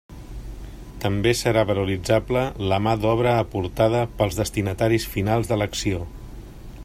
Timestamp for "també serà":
1.03-1.65